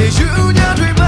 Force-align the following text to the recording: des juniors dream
des 0.00 0.10
juniors 0.12 0.74
dream 0.76 0.99